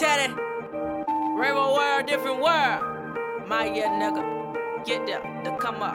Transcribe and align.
Teddy. 0.00 0.32
Rainbow 1.36 1.74
world, 1.76 2.06
different 2.06 2.40
world. 2.40 2.80
My 3.46 3.70
yeah, 3.70 3.92
nigga. 4.00 4.24
Get 4.86 5.04
there, 5.04 5.20
to 5.44 5.54
come 5.58 5.82
up. 5.82 5.94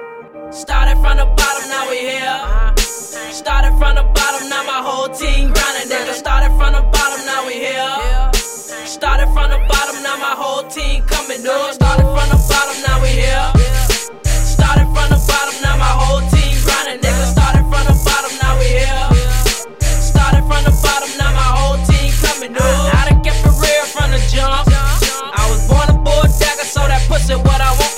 Started 0.53 1.01
from 1.01 1.17
the 1.17 1.25
bottom, 1.25 1.69
now 1.69 1.89
we 1.89 1.97
here. 2.01 2.21
Uh-huh. 2.21 2.75
Started 2.77 3.75
from 3.79 3.95
the 3.95 4.03
bottom, 4.03 4.47
now 4.47 4.61
my 4.61 4.77
whole 4.85 4.94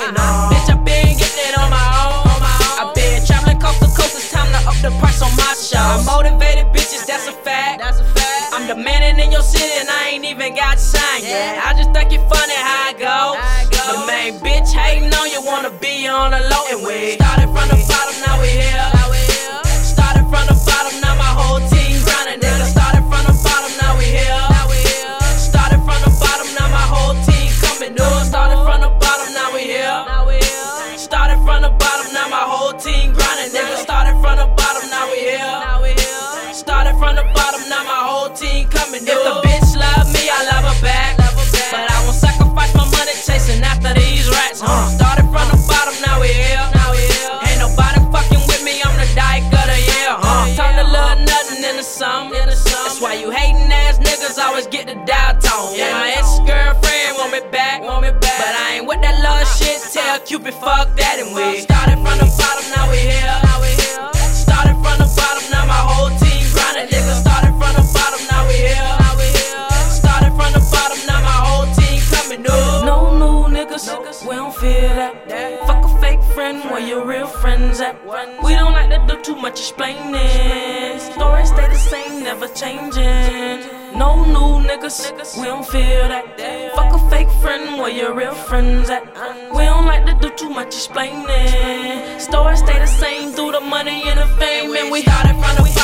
I 0.01 0.13
want. 0.13 0.17
Uh, 0.17 0.53
bitch, 0.53 0.69
I 0.69 0.75
been 0.77 1.17
getting 1.17 1.49
it 1.49 1.57
on 1.57 1.69
my 1.69 1.87
own. 2.05 2.41
I 2.77 2.91
been 2.93 3.25
traveling 3.25 3.59
coast 3.59 3.79
to 3.81 3.89
coast, 3.89 4.13
it's 4.13 4.31
time 4.31 4.49
to 4.53 4.61
up 4.69 4.77
the 4.85 4.91
price 5.01 5.21
on 5.21 5.33
my 5.35 5.53
show. 5.57 5.81
I 5.81 6.03
motivated 6.05 6.69
bitches, 6.69 7.05
that's 7.05 7.27
a 7.27 7.33
fact. 7.33 7.81
That's 7.81 7.99
a 7.99 8.05
fact. 8.05 8.53
I'm 8.53 8.67
the 8.67 8.75
man 8.75 9.19
in 9.19 9.31
your 9.31 9.41
city, 9.41 9.73
and 9.79 9.89
I 9.89 10.09
ain't 10.13 10.25
even 10.25 10.55
got 10.55 10.79
signed 10.79 11.23
yet. 11.23 11.63
I 11.65 11.73
just 11.73 11.91
think 11.93 12.13
it 12.13 12.21
funny 12.29 12.57
how 12.57 12.89
I 12.89 12.93
go. 12.93 13.37
The 13.71 14.05
main 14.05 14.39
bitch 14.39 14.69
hating 14.73 15.13
on 15.13 15.29
you, 15.29 15.41
wanna 15.41 15.71
be 15.71 16.07
on 16.07 16.31
the 16.31 16.41
low. 16.45 16.65
And 16.69 16.85
we 16.85 17.15
started 17.15 17.49
from 17.49 17.67
the 17.69 17.79
bottom, 17.87 18.17
now 18.21 18.41
we 18.41 18.49
here. 18.49 18.96
Bottom, 37.57 37.69
now 37.69 37.83
my 37.83 38.01
whole 38.05 38.29
team 38.29 38.67
coming. 38.69 39.01
If 39.01 39.17
the 39.17 39.33
bitch 39.41 39.75
love 39.75 40.07
me, 40.13 40.29
I 40.29 40.45
love 40.51 40.65
her 40.65 40.81
back. 40.81 41.17
But 41.17 41.91
I 41.91 42.03
won't 42.05 42.15
sacrifice 42.15 42.73
my 42.75 42.85
money 42.85 43.11
chasing 43.25 43.61
after 43.63 43.93
these 43.93 44.29
rats. 44.29 44.61
Huh? 44.61 44.71
Uh. 44.71 44.89
Started 44.97 45.27
from 45.33 45.47
the 45.51 45.59
bottom, 45.67 45.95
now 46.05 46.21
we 46.21 46.29
here. 46.29 46.63
Ain't 47.47 47.59
nobody 47.59 47.99
fucking 48.11 48.43
with 48.47 48.63
me, 48.63 48.81
I'm 48.83 48.95
the 48.95 49.09
dyke 49.15 49.43
of 49.51 49.67
the 49.67 49.79
year. 49.79 50.13
Huh? 50.15 50.47
Turn 50.55 50.75
a 50.79 50.87
little 50.87 51.19
nothing 51.25 51.63
into 51.63 51.83
something. 51.83 52.45
That's 52.45 53.01
why 53.01 53.15
you 53.15 53.31
hating 53.31 53.71
ass 53.71 53.99
niggas 53.99 54.39
always 54.39 54.67
get 54.67 54.87
the 54.87 54.95
dial 55.05 55.37
tone. 55.39 55.75
Yeah, 55.75 55.91
my 55.93 56.15
ex 56.15 56.39
girlfriend 56.47 57.17
want 57.17 57.31
me 57.33 57.41
back, 57.51 57.83
want 57.83 58.01
me 58.01 58.11
back. 58.11 58.39
But 58.39 58.55
I 58.55 58.79
ain't 58.79 58.87
with 58.87 59.01
that 59.01 59.19
love 59.21 59.45
shit. 59.57 59.81
Tell 59.91 60.19
Cupid 60.19 60.53
fuck 60.55 60.95
that 60.97 61.19
and 61.19 61.35
we 61.35 61.76
we 74.27 74.35
don't 74.35 74.55
feel 74.55 74.89
that. 74.99 75.13
Fuck 75.67 75.85
a 75.85 76.01
fake 76.01 76.21
friend, 76.35 76.63
where 76.69 76.79
your 76.79 77.05
real 77.05 77.27
friends 77.27 77.79
at? 77.79 77.95
We 78.43 78.53
don't 78.55 78.73
like 78.73 78.89
to 78.89 78.99
do 79.07 79.21
too 79.23 79.35
much 79.35 79.59
explaining. 79.59 80.99
Stories 80.99 81.49
stay 81.49 81.67
the 81.67 81.75
same, 81.75 82.23
never 82.23 82.47
changing. 82.49 83.97
No 83.97 84.25
new 84.25 84.67
niggas, 84.67 85.37
we 85.37 85.45
don't 85.45 85.65
feel 85.65 86.07
that. 86.09 86.25
Fuck 86.75 86.93
a 86.93 87.09
fake 87.09 87.31
friend, 87.41 87.79
where 87.79 87.89
your 87.89 88.13
real 88.13 88.35
friends 88.35 88.89
at? 88.89 89.03
We 89.55 89.63
don't 89.63 89.85
like 89.85 90.05
to 90.05 90.13
do 90.19 90.35
too 90.35 90.49
much 90.49 90.75
explaining. 90.75 92.19
Stories 92.19 92.59
stay 92.59 92.79
the 92.79 92.85
same 92.85 93.31
through 93.31 93.53
the 93.53 93.61
money 93.61 94.03
and 94.09 94.19
the 94.19 94.27
fame. 94.37 94.75
And 94.75 94.91
we 94.91 95.01
started 95.03 95.35
from 95.41 95.55
the 95.55 95.76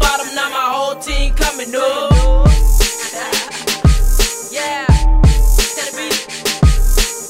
bottom, 0.00 0.34
now 0.34 0.50
my 0.50 0.66
whole 0.74 0.96
team 0.96 1.34
coming 1.34 1.74
up. 1.74 2.12
Yeah. 4.50 4.86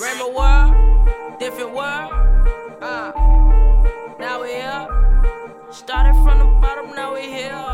Rainbow 0.01 0.31
world, 0.33 1.39
different 1.39 1.73
world. 1.73 2.13
Uh, 2.81 3.13
now 4.19 4.43
we 4.43 4.49
here. 4.49 4.89
Started 5.71 6.15
from 6.25 6.39
the 6.39 6.47
bottom, 6.61 6.95
now 6.95 7.15
we 7.15 7.23
here. 7.23 7.65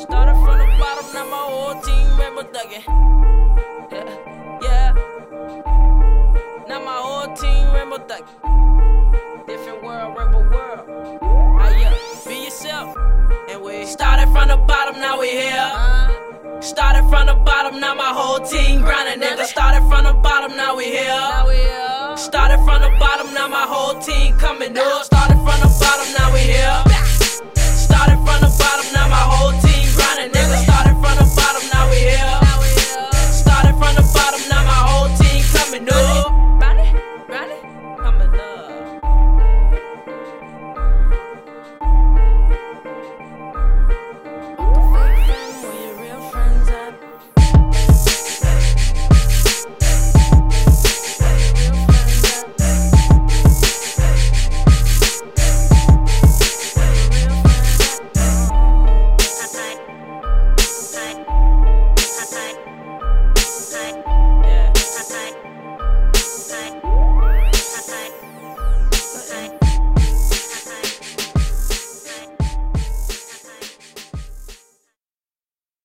Started 0.00 0.36
from 0.44 0.58
the 0.58 0.66
bottom, 0.78 1.06
now 1.14 1.24
my 1.24 1.36
whole 1.36 1.80
team 1.82 2.04
thuggin'. 2.54 2.84
Yeah, 3.90 4.08
yeah. 4.62 4.92
Now 6.68 6.80
my 6.84 6.96
whole 6.96 7.34
team 7.36 7.72
member 7.72 7.98
thuggin'. 7.98 9.46
Different 9.46 9.82
world, 9.82 10.16
rainbow 10.16 10.33
from 14.44 14.60
the 14.60 14.66
bottom, 14.66 15.00
now 15.00 15.18
we 15.18 15.30
here. 15.30 16.60
Started 16.60 17.08
from 17.08 17.26
the 17.26 17.34
bottom, 17.34 17.80
now 17.80 17.94
my 17.94 18.12
whole 18.12 18.40
team 18.40 18.80
grinding. 18.80 19.26
Nigga, 19.26 19.44
started 19.44 19.80
from 19.88 20.04
the 20.04 20.12
bottom, 20.12 20.56
now 20.56 20.76
we 20.76 20.84
here. 20.84 22.16
Started 22.16 22.58
from 22.64 22.82
the 22.82 22.94
bottom, 22.98 23.32
now 23.32 23.48
my 23.48 23.62
whole 23.62 23.98
team 24.00 24.36
coming 24.36 24.76
up. 24.76 25.04
Started 25.04 25.36
from 25.36 25.60
the 25.60 25.76
bottom, 25.80 26.12
now 26.18 26.32
we 26.32 26.40
here. 26.40 26.93